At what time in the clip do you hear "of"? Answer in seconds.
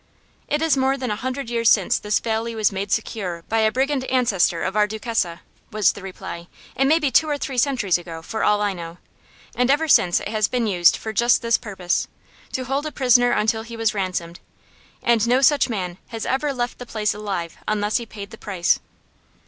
4.63-4.75